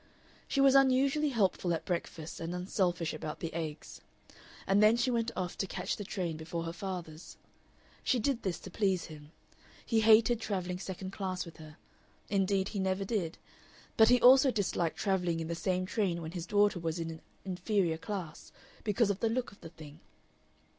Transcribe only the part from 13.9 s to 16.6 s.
but he also disliked travelling in the same train when his